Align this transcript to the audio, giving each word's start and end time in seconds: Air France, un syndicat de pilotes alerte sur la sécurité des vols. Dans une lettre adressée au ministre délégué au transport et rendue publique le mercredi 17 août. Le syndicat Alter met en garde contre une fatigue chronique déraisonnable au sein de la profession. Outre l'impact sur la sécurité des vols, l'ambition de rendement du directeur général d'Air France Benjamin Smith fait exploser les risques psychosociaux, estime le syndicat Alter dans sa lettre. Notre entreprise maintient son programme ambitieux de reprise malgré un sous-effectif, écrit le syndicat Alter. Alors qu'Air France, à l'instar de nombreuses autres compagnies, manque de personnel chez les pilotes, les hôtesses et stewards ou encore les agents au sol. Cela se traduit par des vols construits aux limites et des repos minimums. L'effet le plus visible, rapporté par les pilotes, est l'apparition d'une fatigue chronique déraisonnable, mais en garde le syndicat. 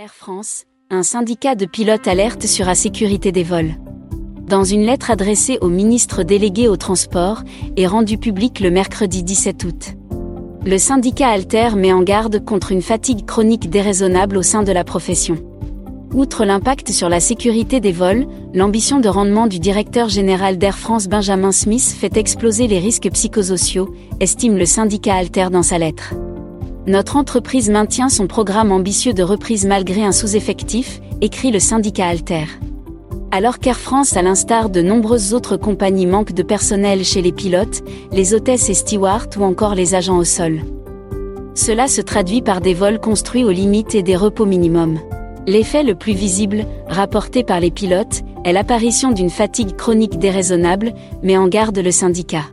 Air 0.00 0.14
France, 0.14 0.62
un 0.90 1.02
syndicat 1.02 1.56
de 1.56 1.66
pilotes 1.66 2.06
alerte 2.06 2.46
sur 2.46 2.66
la 2.66 2.76
sécurité 2.76 3.32
des 3.32 3.42
vols. 3.42 3.74
Dans 4.46 4.62
une 4.62 4.82
lettre 4.82 5.10
adressée 5.10 5.58
au 5.60 5.66
ministre 5.66 6.22
délégué 6.22 6.68
au 6.68 6.76
transport 6.76 7.42
et 7.76 7.88
rendue 7.88 8.16
publique 8.16 8.60
le 8.60 8.70
mercredi 8.70 9.24
17 9.24 9.64
août. 9.64 9.96
Le 10.64 10.78
syndicat 10.78 11.30
Alter 11.30 11.70
met 11.74 11.92
en 11.92 12.02
garde 12.02 12.44
contre 12.44 12.70
une 12.70 12.80
fatigue 12.80 13.26
chronique 13.26 13.70
déraisonnable 13.70 14.36
au 14.36 14.42
sein 14.42 14.62
de 14.62 14.70
la 14.70 14.84
profession. 14.84 15.36
Outre 16.14 16.44
l'impact 16.44 16.90
sur 16.90 17.08
la 17.08 17.18
sécurité 17.18 17.80
des 17.80 17.90
vols, 17.90 18.28
l'ambition 18.54 19.00
de 19.00 19.08
rendement 19.08 19.48
du 19.48 19.58
directeur 19.58 20.08
général 20.08 20.58
d'Air 20.58 20.78
France 20.78 21.08
Benjamin 21.08 21.50
Smith 21.50 21.96
fait 21.98 22.16
exploser 22.16 22.68
les 22.68 22.78
risques 22.78 23.10
psychosociaux, 23.10 23.92
estime 24.20 24.58
le 24.58 24.64
syndicat 24.64 25.16
Alter 25.16 25.48
dans 25.50 25.64
sa 25.64 25.76
lettre. 25.76 26.14
Notre 26.88 27.16
entreprise 27.16 27.68
maintient 27.68 28.08
son 28.08 28.26
programme 28.26 28.72
ambitieux 28.72 29.12
de 29.12 29.22
reprise 29.22 29.66
malgré 29.66 30.02
un 30.02 30.10
sous-effectif, 30.10 31.02
écrit 31.20 31.50
le 31.50 31.58
syndicat 31.58 32.06
Alter. 32.06 32.46
Alors 33.30 33.58
qu'Air 33.58 33.78
France, 33.78 34.16
à 34.16 34.22
l'instar 34.22 34.70
de 34.70 34.80
nombreuses 34.80 35.34
autres 35.34 35.58
compagnies, 35.58 36.06
manque 36.06 36.32
de 36.32 36.42
personnel 36.42 37.04
chez 37.04 37.20
les 37.20 37.30
pilotes, 37.30 37.82
les 38.10 38.32
hôtesses 38.32 38.70
et 38.70 38.74
stewards 38.74 39.28
ou 39.38 39.42
encore 39.42 39.74
les 39.74 39.94
agents 39.94 40.16
au 40.16 40.24
sol. 40.24 40.62
Cela 41.54 41.88
se 41.88 42.00
traduit 42.00 42.40
par 42.40 42.62
des 42.62 42.72
vols 42.72 43.00
construits 43.00 43.44
aux 43.44 43.50
limites 43.50 43.94
et 43.94 44.02
des 44.02 44.16
repos 44.16 44.46
minimums. 44.46 44.98
L'effet 45.46 45.82
le 45.82 45.94
plus 45.94 46.14
visible, 46.14 46.64
rapporté 46.88 47.44
par 47.44 47.60
les 47.60 47.70
pilotes, 47.70 48.22
est 48.46 48.54
l'apparition 48.54 49.12
d'une 49.12 49.28
fatigue 49.28 49.76
chronique 49.76 50.18
déraisonnable, 50.18 50.94
mais 51.22 51.36
en 51.36 51.48
garde 51.48 51.76
le 51.76 51.90
syndicat. 51.90 52.44